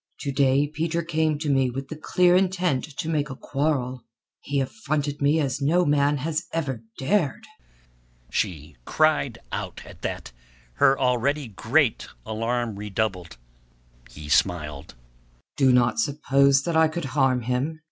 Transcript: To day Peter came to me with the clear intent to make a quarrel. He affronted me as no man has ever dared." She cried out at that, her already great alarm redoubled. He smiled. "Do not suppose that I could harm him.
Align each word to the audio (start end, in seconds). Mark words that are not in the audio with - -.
To 0.21 0.31
day 0.31 0.65
Peter 0.65 1.03
came 1.03 1.37
to 1.37 1.47
me 1.47 1.69
with 1.69 1.89
the 1.89 1.95
clear 1.95 2.35
intent 2.35 2.85
to 2.85 3.07
make 3.07 3.29
a 3.29 3.35
quarrel. 3.35 4.03
He 4.39 4.59
affronted 4.59 5.21
me 5.21 5.39
as 5.39 5.61
no 5.61 5.85
man 5.85 6.17
has 6.17 6.47
ever 6.51 6.81
dared." 6.97 7.43
She 8.31 8.75
cried 8.83 9.37
out 9.51 9.83
at 9.85 10.01
that, 10.01 10.31
her 10.77 10.99
already 10.99 11.49
great 11.49 12.07
alarm 12.25 12.77
redoubled. 12.77 13.37
He 14.09 14.27
smiled. 14.27 14.95
"Do 15.55 15.71
not 15.71 15.99
suppose 15.99 16.63
that 16.63 16.75
I 16.75 16.87
could 16.87 17.05
harm 17.05 17.43
him. 17.43 17.79